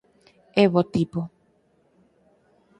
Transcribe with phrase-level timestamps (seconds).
[0.61, 1.21] É bo tipo.